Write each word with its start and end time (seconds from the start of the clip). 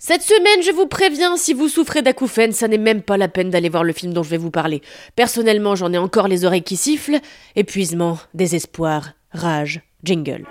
Cette 0.00 0.22
semaine, 0.22 0.62
je 0.62 0.70
vous 0.70 0.86
préviens, 0.86 1.36
si 1.36 1.52
vous 1.52 1.68
souffrez 1.68 2.02
d'acouphènes, 2.02 2.52
ça 2.52 2.68
n'est 2.68 2.78
même 2.78 3.02
pas 3.02 3.16
la 3.16 3.26
peine 3.26 3.50
d'aller 3.50 3.68
voir 3.68 3.82
le 3.82 3.92
film 3.92 4.12
dont 4.12 4.22
je 4.22 4.30
vais 4.30 4.36
vous 4.36 4.52
parler. 4.52 4.80
Personnellement, 5.16 5.74
j'en 5.74 5.92
ai 5.92 5.98
encore 5.98 6.28
les 6.28 6.44
oreilles 6.44 6.62
qui 6.62 6.76
sifflent. 6.76 7.18
Épuisement, 7.56 8.16
désespoir, 8.32 9.14
rage, 9.32 9.82
jingle. 10.04 10.46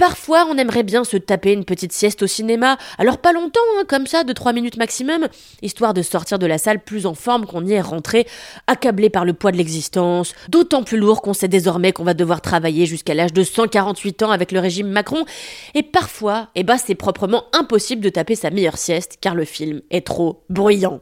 Parfois, 0.00 0.46
on 0.48 0.56
aimerait 0.56 0.82
bien 0.82 1.04
se 1.04 1.18
taper 1.18 1.52
une 1.52 1.66
petite 1.66 1.92
sieste 1.92 2.22
au 2.22 2.26
cinéma, 2.26 2.78
alors 2.96 3.18
pas 3.18 3.34
longtemps, 3.34 3.60
hein, 3.76 3.84
comme 3.86 4.06
ça, 4.06 4.24
de 4.24 4.32
3 4.32 4.54
minutes 4.54 4.78
maximum, 4.78 5.28
histoire 5.60 5.92
de 5.92 6.00
sortir 6.00 6.38
de 6.38 6.46
la 6.46 6.56
salle 6.56 6.82
plus 6.82 7.04
en 7.04 7.12
forme 7.12 7.44
qu'on 7.44 7.66
y 7.66 7.74
est 7.74 7.82
rentré, 7.82 8.26
accablé 8.66 9.10
par 9.10 9.26
le 9.26 9.34
poids 9.34 9.52
de 9.52 9.58
l'existence, 9.58 10.32
d'autant 10.48 10.84
plus 10.84 10.96
lourd 10.96 11.20
qu'on 11.20 11.34
sait 11.34 11.48
désormais 11.48 11.92
qu'on 11.92 12.04
va 12.04 12.14
devoir 12.14 12.40
travailler 12.40 12.86
jusqu'à 12.86 13.12
l'âge 13.12 13.34
de 13.34 13.42
148 13.42 14.22
ans 14.22 14.30
avec 14.30 14.52
le 14.52 14.60
régime 14.60 14.88
Macron, 14.88 15.26
et 15.74 15.82
parfois, 15.82 16.48
eh 16.54 16.62
ben, 16.62 16.78
c'est 16.78 16.94
proprement 16.94 17.44
impossible 17.52 18.00
de 18.00 18.08
taper 18.08 18.36
sa 18.36 18.48
meilleure 18.48 18.78
sieste, 18.78 19.18
car 19.20 19.34
le 19.34 19.44
film 19.44 19.82
est 19.90 20.06
trop 20.06 20.44
bruyant. 20.48 21.00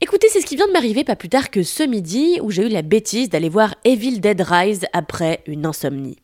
Écoutez, 0.00 0.26
c'est 0.28 0.40
ce 0.40 0.46
qui 0.46 0.56
vient 0.56 0.66
de 0.66 0.72
m'arriver 0.72 1.04
pas 1.04 1.14
plus 1.14 1.28
tard 1.28 1.50
que 1.50 1.62
ce 1.62 1.84
midi, 1.84 2.40
où 2.42 2.50
j'ai 2.50 2.66
eu 2.66 2.68
la 2.68 2.82
bêtise 2.82 3.28
d'aller 3.30 3.48
voir 3.48 3.76
Evil 3.84 4.18
Dead 4.18 4.40
Rise 4.40 4.86
après 4.92 5.40
une 5.46 5.66
insomnie. 5.66 6.16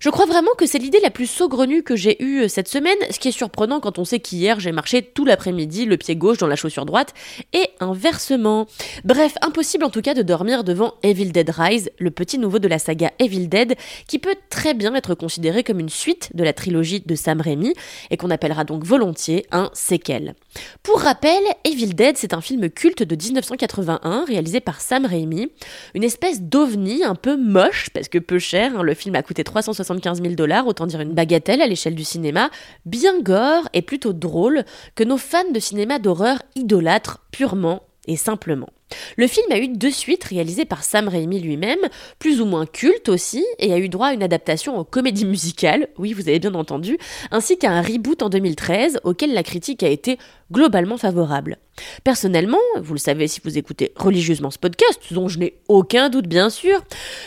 Je 0.00 0.10
crois 0.10 0.26
vraiment 0.26 0.52
que 0.56 0.64
c'est 0.64 0.78
l'idée 0.78 1.00
la 1.02 1.10
plus 1.10 1.26
saugrenue 1.26 1.82
que 1.82 1.96
j'ai 1.96 2.22
eue 2.22 2.42
euh, 2.42 2.48
cette 2.48 2.68
semaine, 2.68 2.96
ce 3.10 3.18
qui 3.18 3.28
est 3.28 3.32
surprenant 3.32 3.80
quand 3.80 3.98
on 3.98 4.04
sait 4.04 4.20
qu'hier 4.20 4.60
j'ai 4.60 4.70
marché 4.70 5.02
tout 5.02 5.24
l'après-midi 5.24 5.86
le 5.86 5.96
pied 5.96 6.14
gauche 6.14 6.38
dans 6.38 6.46
la 6.46 6.54
chaussure 6.54 6.86
droite, 6.86 7.14
et 7.52 7.64
inversement. 7.80 8.66
Bref, 9.04 9.34
impossible 9.42 9.84
en 9.84 9.90
tout 9.90 10.00
cas 10.00 10.14
de 10.14 10.22
dormir 10.22 10.62
devant 10.62 10.94
Evil 11.02 11.32
Dead 11.32 11.50
Rise, 11.50 11.90
le 11.98 12.12
petit 12.12 12.38
nouveau 12.38 12.60
de 12.60 12.68
la 12.68 12.78
saga 12.78 13.10
Evil 13.18 13.48
Dead, 13.48 13.74
qui 14.06 14.20
peut 14.20 14.36
très 14.50 14.72
bien 14.72 14.94
être 14.94 15.16
considéré 15.16 15.64
comme 15.64 15.80
une 15.80 15.88
suite 15.88 16.30
de 16.34 16.44
la 16.44 16.52
trilogie 16.52 17.00
de 17.00 17.14
Sam 17.16 17.40
Raimi, 17.40 17.74
et 18.10 18.16
qu'on 18.16 18.30
appellera 18.30 18.62
donc 18.62 18.84
volontiers 18.84 19.46
un 19.50 19.68
séquel. 19.72 20.34
Pour 20.84 21.00
rappel, 21.00 21.42
Evil 21.64 21.94
Dead, 21.94 22.16
c'est 22.16 22.34
un 22.34 22.40
film 22.40 22.70
culte 22.70 23.02
de 23.02 23.16
1981 23.16 24.24
réalisé 24.26 24.60
par 24.60 24.80
Sam 24.80 25.06
Raimi, 25.06 25.48
une 25.94 26.04
espèce 26.04 26.40
d'ovni 26.40 27.02
un 27.02 27.16
peu 27.16 27.36
moche, 27.36 27.90
parce 27.92 28.08
que 28.08 28.18
peu 28.18 28.38
cher, 28.38 28.78
hein, 28.78 28.82
le 28.84 28.94
film 28.94 29.16
a 29.16 29.22
coûté 29.22 29.42
375 29.88 30.22
000 30.22 30.34
dollars, 30.34 30.66
autant 30.66 30.86
dire 30.86 31.00
une 31.00 31.14
bagatelle 31.14 31.62
à 31.62 31.66
l'échelle 31.66 31.94
du 31.94 32.04
cinéma, 32.04 32.50
bien 32.84 33.20
gore 33.20 33.68
et 33.72 33.82
plutôt 33.82 34.12
drôle, 34.12 34.64
que 34.94 35.04
nos 35.04 35.18
fans 35.18 35.50
de 35.52 35.60
cinéma 35.60 35.98
d'horreur 35.98 36.42
idolâtrent 36.54 37.20
purement 37.30 37.82
et 38.06 38.16
simplement. 38.16 38.68
Le 39.16 39.26
film 39.26 39.46
a 39.50 39.58
eu 39.58 39.68
deux 39.68 39.90
suites 39.90 40.24
réalisées 40.24 40.64
par 40.64 40.84
Sam 40.84 41.08
Raimi 41.08 41.40
lui-même, 41.40 41.80
plus 42.18 42.40
ou 42.40 42.46
moins 42.46 42.66
culte 42.66 43.08
aussi, 43.08 43.44
et 43.58 43.72
a 43.72 43.78
eu 43.78 43.88
droit 43.88 44.08
à 44.08 44.12
une 44.12 44.22
adaptation 44.22 44.78
en 44.78 44.84
comédie 44.84 45.26
musicale, 45.26 45.88
oui 45.98 46.12
vous 46.12 46.28
avez 46.28 46.38
bien 46.38 46.54
entendu, 46.54 46.98
ainsi 47.30 47.58
qu'à 47.58 47.70
un 47.70 47.82
reboot 47.82 48.22
en 48.22 48.28
2013 48.28 49.00
auquel 49.04 49.34
la 49.34 49.42
critique 49.42 49.82
a 49.82 49.88
été 49.88 50.18
globalement 50.50 50.96
favorable. 50.96 51.58
Personnellement, 52.04 52.58
vous 52.80 52.94
le 52.94 52.98
savez 52.98 53.28
si 53.28 53.40
vous 53.44 53.58
écoutez 53.58 53.92
religieusement 53.96 54.50
ce 54.50 54.58
podcast, 54.58 55.00
dont 55.10 55.28
je 55.28 55.38
n'ai 55.38 55.58
aucun 55.68 56.08
doute 56.08 56.26
bien 56.26 56.50
sûr, 56.50 56.82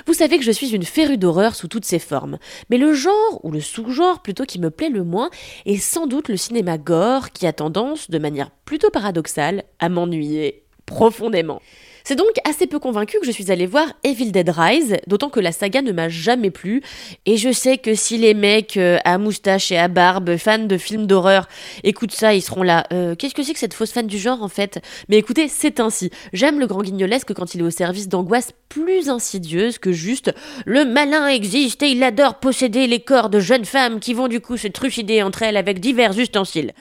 vous 0.07 0.13
savez 0.13 0.38
que 0.38 0.44
je 0.44 0.52
suis 0.52 0.75
une 0.75 0.84
férue 0.84 1.18
d'horreur 1.18 1.56
sous 1.56 1.68
toutes 1.68 1.86
ses 1.86 2.00
formes. 2.00 2.38
Mais 2.69 2.78
le 2.78 2.94
genre, 2.94 3.40
ou 3.44 3.52
le 3.52 3.62
sous-genre 3.62 4.22
plutôt 4.22 4.46
qui 4.46 4.59
me 4.59 4.69
plaît 4.69 4.90
le 4.90 5.03
moins, 5.03 5.30
est 5.66 5.78
sans 5.78 6.07
doute 6.07 6.28
le 6.28 6.38
cinéma 6.38 6.78
gore 6.78 7.31
qui 7.31 7.47
a 7.47 7.53
tendance, 7.53 8.09
de 8.09 8.18
manière 8.18 8.52
plutôt 8.66 8.90
paradoxale, 8.90 9.63
à 9.80 9.90
m'ennuyer 9.90 10.63
profondément. 10.91 11.62
C'est 12.03 12.16
donc 12.16 12.31
assez 12.50 12.68
peu 12.68 12.79
convaincu 12.79 13.19
que 13.19 13.25
je 13.25 13.31
suis 13.31 13.52
allée 13.52 13.68
voir 13.68 13.88
Evil 14.03 14.31
Dead 14.31 14.50
Rise, 14.50 14.97
d'autant 15.07 15.29
que 15.29 15.40
la 15.40 15.52
saga 15.52 15.81
ne 15.81 15.91
m'a 15.91 16.09
jamais 16.09 16.50
plu. 16.50 16.81
Et 17.25 17.38
je 17.38 17.52
sais 17.52 17.78
que 17.78 17.94
si 17.94 18.18
les 18.18 18.34
mecs 18.34 18.75
euh, 18.78 18.97
à 19.06 19.18
moustache 19.18 19.72
et 19.72 19.78
à 19.78 19.88
barbe, 19.88 20.35
fans 20.38 20.66
de 20.66 20.78
films 20.78 21.06
d'horreur, 21.06 21.47
écoutent 21.84 22.12
ça, 22.12 22.34
ils 22.34 22.41
seront 22.41 22.63
là. 22.63 22.88
Euh, 22.91 23.16
Qu'est-ce 23.16 23.35
que 23.35 23.44
c'est 23.44 23.53
que 23.53 23.59
cette 23.59 23.75
fausse 23.75 23.91
fan 23.91 24.07
du 24.07 24.18
genre 24.18 24.41
en 24.41 24.47
fait? 24.47 24.84
Mais 25.09 25.18
écoutez, 25.18 25.47
c'est 25.47 25.80
ainsi. 25.80 26.09
J'aime 26.34 26.59
le 26.59 26.68
grand 26.68 26.81
guignolesque 26.81 27.34
quand 27.34 27.53
il 27.53 27.62
est 27.62 27.66
au 27.66 27.69
service 27.69 28.09
d'angoisse 28.09 28.51
plus 28.68 29.07
insidieuse 29.07 29.78
que 29.78 29.91
juste 29.91 30.34
le 30.66 30.85
malin 30.85 31.28
existe 31.28 31.84
et 31.84 31.90
il 31.90 32.01
adore 32.03 32.40
posséder 32.40 32.88
les 32.88 33.00
corps 33.00 33.30
de 33.30 33.40
jeunes 33.40 33.66
femmes 33.66 34.00
qui 34.00 34.13
vont 34.13 34.28
du 34.28 34.41
coup 34.41 34.57
se 34.57 34.68
trucider 34.68 35.22
entre 35.22 35.44
elles 35.44 35.57
avec 35.57 35.80
divers 35.80 36.18
ustensiles. 36.18 36.74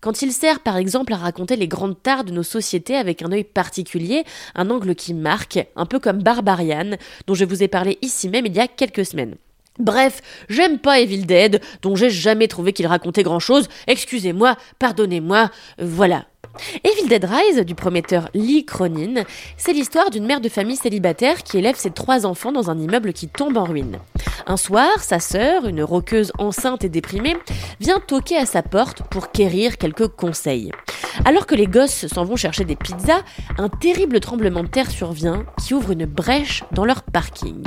Quand 0.00 0.22
il 0.22 0.32
sert 0.32 0.60
par 0.60 0.76
exemple 0.76 1.12
à 1.12 1.16
raconter 1.16 1.56
les 1.56 1.66
grandes 1.66 2.00
tares 2.00 2.22
de 2.22 2.30
nos 2.30 2.44
sociétés 2.44 2.94
avec 2.94 3.20
un 3.20 3.32
œil 3.32 3.42
particulier, 3.42 4.22
un 4.54 4.70
angle 4.70 4.94
qui 4.94 5.12
marque, 5.12 5.58
un 5.74 5.86
peu 5.86 5.98
comme 5.98 6.22
Barbarian, 6.22 6.96
dont 7.26 7.34
je 7.34 7.44
vous 7.44 7.64
ai 7.64 7.68
parlé 7.68 7.98
ici 8.00 8.28
même 8.28 8.46
il 8.46 8.54
y 8.54 8.60
a 8.60 8.68
quelques 8.68 9.04
semaines. 9.04 9.34
Bref, 9.80 10.20
j'aime 10.48 10.78
pas 10.78 11.00
Evil 11.00 11.26
Dead, 11.26 11.60
dont 11.82 11.96
j'ai 11.96 12.10
jamais 12.10 12.46
trouvé 12.46 12.72
qu'il 12.72 12.86
racontait 12.86 13.24
grand 13.24 13.40
chose. 13.40 13.68
Excusez-moi, 13.88 14.56
pardonnez-moi, 14.78 15.50
voilà. 15.78 16.26
Evil 16.84 17.08
Dead 17.08 17.24
Rise 17.24 17.64
du 17.64 17.74
prometteur 17.74 18.28
Lee 18.34 18.64
Cronin, 18.64 19.24
c'est 19.56 19.72
l'histoire 19.72 20.10
d'une 20.10 20.26
mère 20.26 20.40
de 20.40 20.48
famille 20.48 20.76
célibataire 20.76 21.42
qui 21.42 21.58
élève 21.58 21.76
ses 21.76 21.90
trois 21.90 22.26
enfants 22.26 22.52
dans 22.52 22.70
un 22.70 22.78
immeuble 22.78 23.12
qui 23.12 23.28
tombe 23.28 23.56
en 23.56 23.64
ruine. 23.64 23.98
Un 24.46 24.56
soir, 24.56 25.00
sa 25.00 25.20
sœur, 25.20 25.66
une 25.66 25.82
roqueuse 25.82 26.32
enceinte 26.38 26.84
et 26.84 26.88
déprimée, 26.88 27.36
vient 27.80 28.00
toquer 28.00 28.36
à 28.36 28.46
sa 28.46 28.62
porte 28.62 29.02
pour 29.10 29.30
quérir 29.30 29.78
quelques 29.78 30.08
conseils. 30.08 30.70
Alors 31.24 31.46
que 31.46 31.54
les 31.54 31.66
gosses 31.66 32.06
s'en 32.06 32.24
vont 32.24 32.36
chercher 32.36 32.64
des 32.64 32.76
pizzas, 32.76 33.22
un 33.58 33.68
terrible 33.68 34.20
tremblement 34.20 34.62
de 34.62 34.68
terre 34.68 34.90
survient 34.90 35.44
qui 35.62 35.74
ouvre 35.74 35.92
une 35.92 36.06
brèche 36.06 36.64
dans 36.72 36.84
leur 36.84 37.02
parking. 37.02 37.62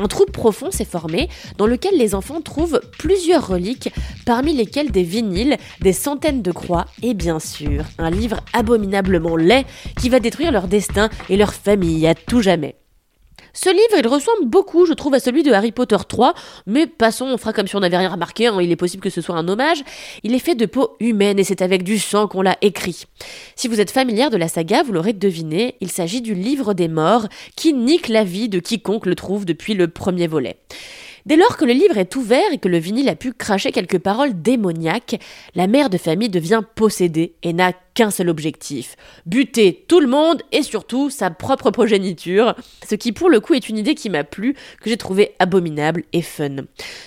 Un 0.00 0.06
trou 0.06 0.24
profond 0.26 0.70
s'est 0.70 0.84
formé 0.84 1.28
dans 1.56 1.66
lequel 1.66 1.98
les 1.98 2.14
enfants 2.14 2.40
trouvent 2.40 2.80
plusieurs 2.98 3.46
reliques, 3.46 3.92
parmi 4.24 4.54
lesquelles 4.54 4.92
des 4.92 5.02
vinyles, 5.02 5.56
des 5.80 5.92
centaines 5.92 6.42
de 6.42 6.52
croix 6.52 6.86
et 7.02 7.14
bien 7.14 7.40
sûr 7.40 7.84
un 7.98 8.10
livre 8.10 8.40
abominablement 8.52 9.36
laid 9.36 9.66
qui 9.98 10.08
va 10.08 10.20
détruire 10.20 10.52
leur 10.52 10.68
destin 10.68 11.08
et 11.28 11.36
leur 11.36 11.52
famille 11.52 12.06
à 12.06 12.14
tout 12.14 12.42
jamais. 12.42 12.76
Ce 13.60 13.70
livre, 13.70 13.98
il 13.98 14.06
ressemble 14.06 14.44
beaucoup, 14.44 14.86
je 14.86 14.92
trouve, 14.92 15.14
à 15.14 15.18
celui 15.18 15.42
de 15.42 15.50
Harry 15.50 15.72
Potter 15.72 15.96
3, 16.08 16.32
mais 16.66 16.86
passons, 16.86 17.24
on 17.24 17.36
fera 17.38 17.52
comme 17.52 17.66
si 17.66 17.74
on 17.74 17.80
n'avait 17.80 17.96
rien 17.96 18.10
remarqué, 18.10 18.46
hein, 18.46 18.56
il 18.60 18.70
est 18.70 18.76
possible 18.76 19.02
que 19.02 19.10
ce 19.10 19.20
soit 19.20 19.34
un 19.34 19.48
hommage. 19.48 19.82
Il 20.22 20.32
est 20.32 20.38
fait 20.38 20.54
de 20.54 20.64
peau 20.64 20.96
humaine 21.00 21.40
et 21.40 21.42
c'est 21.42 21.60
avec 21.60 21.82
du 21.82 21.98
sang 21.98 22.28
qu'on 22.28 22.42
l'a 22.42 22.56
écrit. 22.62 23.06
Si 23.56 23.66
vous 23.66 23.80
êtes 23.80 23.90
familière 23.90 24.30
de 24.30 24.36
la 24.36 24.46
saga, 24.46 24.84
vous 24.84 24.92
l'aurez 24.92 25.12
deviné, 25.12 25.74
il 25.80 25.90
s'agit 25.90 26.20
du 26.20 26.34
livre 26.34 26.72
des 26.72 26.86
morts 26.86 27.26
qui 27.56 27.72
nique 27.72 28.06
la 28.06 28.22
vie 28.22 28.48
de 28.48 28.60
quiconque 28.60 29.06
le 29.06 29.16
trouve 29.16 29.44
depuis 29.44 29.74
le 29.74 29.88
premier 29.88 30.28
volet. 30.28 30.58
Dès 31.26 31.36
lors 31.36 31.56
que 31.56 31.64
le 31.64 31.72
livre 31.72 31.98
est 31.98 32.14
ouvert 32.14 32.52
et 32.52 32.58
que 32.58 32.68
le 32.68 32.78
vinyle 32.78 33.08
a 33.08 33.16
pu 33.16 33.32
cracher 33.32 33.72
quelques 33.72 33.98
paroles 33.98 34.40
démoniaques, 34.40 35.20
la 35.56 35.66
mère 35.66 35.90
de 35.90 35.98
famille 35.98 36.30
devient 36.30 36.62
possédée 36.76 37.34
et 37.42 37.52
n'a 37.52 37.72
qu'un 37.98 38.12
seul 38.12 38.28
objectif, 38.28 38.94
buter 39.26 39.84
tout 39.88 39.98
le 39.98 40.06
monde 40.06 40.40
et 40.52 40.62
surtout 40.62 41.10
sa 41.10 41.30
propre 41.30 41.70
progéniture, 41.72 42.54
ce 42.88 42.94
qui 42.94 43.10
pour 43.10 43.28
le 43.28 43.40
coup 43.40 43.54
est 43.54 43.68
une 43.68 43.76
idée 43.76 43.96
qui 43.96 44.08
m'a 44.08 44.22
plu, 44.22 44.54
que 44.80 44.88
j'ai 44.88 44.96
trouvé 44.96 45.34
abominable 45.40 46.04
et 46.12 46.22
fun. 46.22 46.58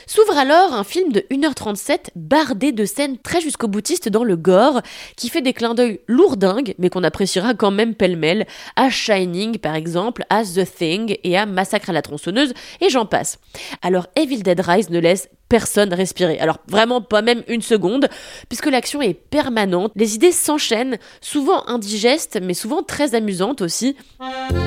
S'ouvre 0.06 0.38
alors 0.38 0.74
un 0.74 0.83
film 0.83 1.13
de 1.13 1.21
1h37 1.31 2.07
bardé 2.18 2.74
de 2.74 2.83
scènes 2.83 3.18
très 3.18 3.39
jusqu'au 3.39 3.69
boutiste 3.69 4.10
dans 4.10 4.25
le 4.25 4.36
gore, 4.36 4.81
qui 5.15 5.30
fait 5.30 5.42
des 5.42 5.54
clins 5.54 5.75
d'œil 5.75 6.01
lourdingues, 6.07 6.75
mais 6.77 6.89
qu'on 6.89 7.06
appréciera 7.06 7.54
quand 7.54 7.71
même 7.71 7.95
pêle-mêle, 7.95 8.45
à 8.75 8.89
Shining 8.89 9.60
par 9.60 9.75
exemple, 9.75 10.25
à 10.30 10.44
The 10.44 10.65
Thing 10.65 11.15
et 11.24 11.38
à 11.38 11.45
Massacre 11.45 11.92
à 11.92 11.94
la 11.94 12.01
tronçonneuse, 12.01 12.54
et 12.81 12.89
j'en 12.89 13.06
passe. 13.06 13.39
Alors 13.81 14.07
Evil 14.18 14.44
Dead 14.44 14.60
Rise 14.60 14.89
ne 14.89 15.00
laisse 15.00 15.30
personne 15.51 15.94
respirer. 15.94 16.39
Alors 16.39 16.59
vraiment 16.69 17.01
pas 17.01 17.21
même 17.21 17.44
une 17.50 17.62
seconde, 17.62 18.07
puisque 18.48 18.68
l'action 18.68 19.01
est 19.01 19.13
permanente, 19.13 19.92
les 19.98 20.15
idées 20.15 20.31
s'enchaînent, 20.31 20.98
souvent 21.19 21.68
indigestes, 21.68 22.39
mais 22.42 22.53
souvent 22.53 22.83
très 22.83 23.15
amusantes 23.15 23.62
aussi. 23.62 23.98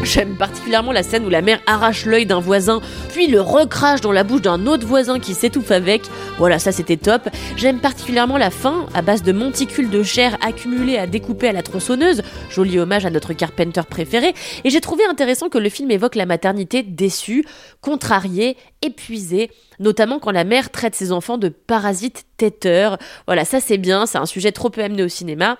J'aime 0.02 0.36
particulièrement 0.36 0.92
la 0.92 1.02
scène 1.02 1.24
où 1.24 1.30
la 1.30 1.40
mère 1.40 1.60
arrache 1.66 2.04
l'œil 2.04 2.26
d'un 2.26 2.38
voisin, 2.38 2.82
puis 3.08 3.28
le 3.28 3.40
recrache 3.40 4.02
dans 4.02 4.12
la 4.12 4.24
bouche 4.24 4.42
d'un 4.42 4.66
autre 4.66 4.86
voisin 4.86 5.18
qui 5.18 5.32
s'étouffe 5.32 5.70
avec. 5.70 6.02
Voilà, 6.36 6.58
ça 6.58 6.70
c'était 6.70 6.98
top. 6.98 7.30
J'aime 7.56 7.80
particulièrement 7.80 8.36
la 8.36 8.50
fin, 8.50 8.84
à 8.92 9.00
base 9.00 9.22
de 9.22 9.32
monticules 9.32 9.88
de 9.88 10.02
chair 10.02 10.36
accumulés 10.46 10.98
à 10.98 11.06
découper 11.06 11.48
à 11.48 11.52
la 11.52 11.62
tronçonneuse, 11.62 12.20
joli 12.50 12.78
hommage 12.78 13.06
à 13.06 13.10
notre 13.10 13.32
Carpenter 13.32 13.82
préféré, 13.88 14.34
et 14.64 14.68
j'ai 14.68 14.82
trouvé 14.82 15.04
intéressant 15.06 15.48
que 15.48 15.56
le 15.56 15.70
film 15.70 15.90
évoque 15.90 16.14
la 16.14 16.26
maternité 16.26 16.82
déçue, 16.82 17.46
contrariée, 17.80 18.58
épuisée, 18.82 19.50
notamment 19.78 20.18
quand 20.18 20.30
la 20.30 20.44
mère 20.44 20.70
traite 20.70 20.94
ses 20.94 21.12
enfants 21.12 21.38
de 21.38 21.48
parasites 21.48 22.24
têteurs. 22.36 22.98
Voilà, 23.26 23.44
ça 23.44 23.60
c'est 23.60 23.78
bien, 23.78 24.06
c'est 24.06 24.18
un 24.18 24.26
sujet 24.26 24.52
trop 24.52 24.70
peu 24.70 24.82
amené 24.82 25.02
au 25.02 25.08
cinéma. 25.08 25.58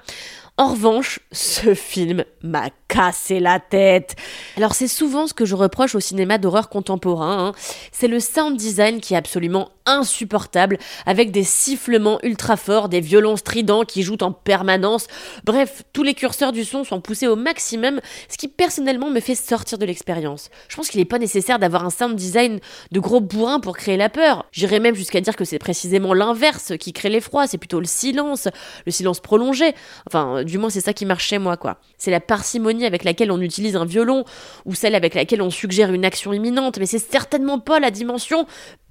En 0.56 0.68
revanche, 0.68 1.18
ce 1.32 1.74
film 1.74 2.24
m'a 2.42 2.68
cassé 2.86 3.40
la 3.40 3.58
tête. 3.58 4.14
Alors 4.56 4.74
c'est 4.74 4.86
souvent 4.86 5.26
ce 5.26 5.34
que 5.34 5.44
je 5.44 5.56
reproche 5.56 5.96
au 5.96 6.00
cinéma 6.00 6.38
d'horreur 6.38 6.68
contemporain, 6.68 7.48
hein. 7.48 7.52
c'est 7.90 8.06
le 8.06 8.20
sound 8.20 8.56
design 8.56 9.00
qui 9.00 9.14
est 9.14 9.16
absolument 9.16 9.70
insupportable, 9.86 10.78
avec 11.06 11.30
des 11.30 11.42
sifflements 11.42 12.18
ultra 12.22 12.56
forts, 12.56 12.88
des 12.88 13.00
violons 13.00 13.36
stridents 13.36 13.84
qui 13.84 14.02
jouent 14.02 14.22
en 14.22 14.32
permanence. 14.32 15.08
Bref, 15.44 15.82
tous 15.92 16.02
les 16.02 16.14
curseurs 16.14 16.52
du 16.52 16.64
son 16.64 16.84
sont 16.84 17.00
poussés 17.00 17.26
au 17.26 17.36
maximum, 17.36 18.00
ce 18.28 18.38
qui 18.38 18.48
personnellement 18.48 19.10
me 19.10 19.20
fait 19.20 19.34
sortir 19.34 19.76
de 19.76 19.84
l'expérience. 19.84 20.50
Je 20.68 20.76
pense 20.76 20.88
qu'il 20.88 21.00
n'est 21.00 21.04
pas 21.04 21.18
nécessaire 21.18 21.58
d'avoir 21.58 21.84
un 21.84 21.90
sound 21.90 22.14
design 22.14 22.60
de 22.92 23.00
gros 23.00 23.20
bourrin 23.20 23.60
pour 23.60 23.76
créer 23.76 23.96
la 23.96 24.08
peur. 24.08 24.46
J'irais 24.52 24.80
même 24.80 24.94
jusqu'à 24.94 25.20
dire 25.20 25.36
que 25.36 25.44
c'est 25.44 25.58
précisément 25.58 26.14
l'inverse 26.14 26.72
qui 26.78 26.92
crée 26.92 27.10
l'effroi, 27.10 27.46
c'est 27.46 27.58
plutôt 27.58 27.80
le 27.80 27.86
silence, 27.86 28.48
le 28.86 28.92
silence 28.92 29.20
prolongé. 29.20 29.74
Enfin, 30.06 30.43
du 30.44 30.58
moins 30.58 30.70
c'est 30.70 30.80
ça 30.80 30.92
qui 30.92 31.06
marche 31.06 31.26
chez 31.26 31.38
moi, 31.38 31.56
quoi. 31.56 31.78
C'est 31.98 32.10
la 32.10 32.20
parcimonie 32.20 32.86
avec 32.86 33.04
laquelle 33.04 33.32
on 33.32 33.40
utilise 33.40 33.76
un 33.76 33.84
violon, 33.84 34.24
ou 34.64 34.74
celle 34.74 34.94
avec 34.94 35.14
laquelle 35.14 35.42
on 35.42 35.50
suggère 35.50 35.92
une 35.92 36.04
action 36.04 36.32
imminente, 36.32 36.78
mais 36.78 36.86
c'est 36.86 36.98
certainement 36.98 37.58
pas 37.58 37.80
la 37.80 37.90
dimension 37.90 38.46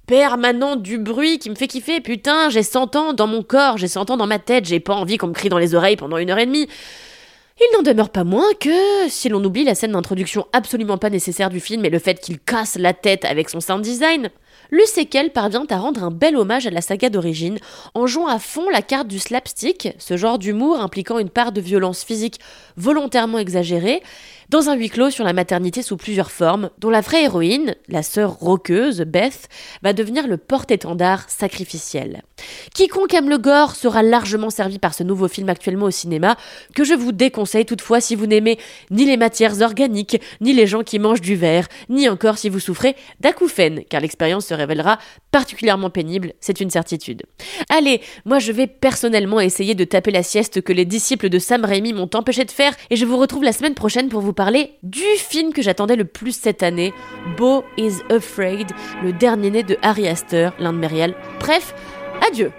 permanente 0.06 0.82
du 0.82 0.98
bruit 0.98 1.38
qui 1.38 1.50
me 1.50 1.54
fait 1.54 1.66
kiffer. 1.66 2.00
Putain, 2.00 2.50
j'ai 2.50 2.62
100 2.62 2.96
ans 2.96 3.12
dans 3.12 3.26
mon 3.26 3.42
corps, 3.42 3.78
j'ai 3.78 3.88
100 3.88 4.10
ans 4.10 4.16
dans 4.16 4.26
ma 4.26 4.38
tête, 4.38 4.66
j'ai 4.66 4.80
pas 4.80 4.94
envie 4.94 5.16
qu'on 5.16 5.28
me 5.28 5.32
crie 5.32 5.48
dans 5.48 5.58
les 5.58 5.74
oreilles 5.74 5.96
pendant 5.96 6.18
une 6.18 6.30
heure 6.30 6.38
et 6.38 6.46
demie. 6.46 6.68
Il 7.60 7.76
n'en 7.76 7.82
demeure 7.82 8.10
pas 8.10 8.24
moins 8.24 8.52
que, 8.58 9.08
si 9.08 9.28
l'on 9.28 9.44
oublie 9.44 9.62
la 9.62 9.76
scène 9.76 9.92
d'introduction 9.92 10.46
absolument 10.52 10.98
pas 10.98 11.08
nécessaire 11.08 11.50
du 11.50 11.60
film 11.60 11.84
et 11.84 11.90
le 11.90 12.00
fait 12.00 12.20
qu'il 12.20 12.40
casse 12.40 12.74
la 12.74 12.92
tête 12.92 13.24
avec 13.24 13.48
son 13.48 13.60
sound 13.60 13.80
design, 13.80 14.30
le 14.70 14.84
séquel 14.86 15.30
parvient 15.30 15.64
à 15.70 15.76
rendre 15.76 16.02
un 16.02 16.10
bel 16.10 16.36
hommage 16.36 16.66
à 16.66 16.70
la 16.70 16.80
saga 16.80 17.10
d'origine 17.10 17.58
en 17.94 18.08
jouant 18.08 18.26
à 18.26 18.40
fond 18.40 18.68
la 18.70 18.82
carte 18.82 19.06
du 19.06 19.20
slapstick, 19.20 19.90
ce 19.98 20.16
genre 20.16 20.40
d'humour 20.40 20.80
impliquant 20.80 21.20
une 21.20 21.30
part 21.30 21.52
de 21.52 21.60
violence 21.60 22.02
physique 22.02 22.40
volontairement 22.76 23.38
exagérée, 23.38 24.02
dans 24.48 24.68
un 24.68 24.74
huis 24.74 24.90
clos 24.90 25.10
sur 25.10 25.24
la 25.24 25.32
maternité 25.32 25.82
sous 25.82 25.96
plusieurs 25.96 26.30
formes, 26.30 26.70
dont 26.78 26.90
la 26.90 27.00
vraie 27.00 27.24
héroïne, 27.24 27.76
la 27.88 28.02
sœur 28.02 28.32
roqueuse, 28.32 29.00
Beth, 29.02 29.48
va 29.82 29.92
devenir 29.92 30.26
le 30.26 30.36
porte-étendard 30.36 31.28
sacrificiel. 31.28 32.22
Quiconque 32.74 33.14
aime 33.14 33.30
le 33.30 33.38
gore 33.38 33.74
sera 33.74 34.02
largement 34.02 34.50
servi 34.50 34.78
par 34.78 34.94
ce 34.94 35.02
nouveau 35.02 35.28
film 35.28 35.48
actuellement 35.48 35.86
au 35.86 35.90
cinéma, 35.90 36.36
que 36.74 36.84
je 36.84 36.94
vous 36.94 37.12
déconseille 37.44 37.66
toutefois 37.66 38.00
si 38.00 38.14
vous 38.14 38.26
n'aimez 38.26 38.58
ni 38.90 39.04
les 39.04 39.18
matières 39.18 39.60
organiques, 39.60 40.20
ni 40.40 40.54
les 40.54 40.66
gens 40.66 40.82
qui 40.82 40.98
mangent 40.98 41.20
du 41.20 41.36
verre, 41.36 41.68
ni 41.90 42.08
encore 42.08 42.38
si 42.38 42.48
vous 42.48 42.58
souffrez 42.58 42.96
d'acouphènes, 43.20 43.84
car 43.84 44.00
l'expérience 44.00 44.46
se 44.46 44.54
révélera 44.54 44.98
particulièrement 45.30 45.90
pénible, 45.90 46.32
c'est 46.40 46.60
une 46.60 46.70
certitude. 46.70 47.22
Allez, 47.68 48.00
moi 48.24 48.38
je 48.38 48.50
vais 48.52 48.66
personnellement 48.66 49.40
essayer 49.40 49.74
de 49.74 49.84
taper 49.84 50.10
la 50.10 50.22
sieste 50.22 50.62
que 50.62 50.72
les 50.72 50.86
disciples 50.86 51.28
de 51.28 51.38
Sam 51.38 51.64
Raimi 51.64 51.92
m'ont 51.92 52.08
empêché 52.14 52.44
de 52.44 52.50
faire, 52.50 52.74
et 52.88 52.96
je 52.96 53.04
vous 53.04 53.18
retrouve 53.18 53.44
la 53.44 53.52
semaine 53.52 53.74
prochaine 53.74 54.08
pour 54.08 54.22
vous 54.22 54.32
parler 54.32 54.70
du 54.82 55.02
film 55.18 55.52
que 55.52 55.60
j'attendais 55.60 55.96
le 55.96 56.06
plus 56.06 56.32
cette 56.32 56.62
année, 56.62 56.94
Beau 57.36 57.62
is 57.76 57.96
Afraid, 58.10 58.70
le 59.02 59.12
dernier 59.12 59.50
né 59.50 59.62
de 59.62 59.76
Harry 59.82 60.08
Astor, 60.08 60.52
l'un 60.58 60.72
de 60.72 60.78
mes. 60.78 61.14
Bref, 61.40 61.74
adieu 62.26 62.52